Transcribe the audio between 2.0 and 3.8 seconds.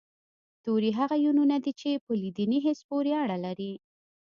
په لیدني حس پورې اړه لري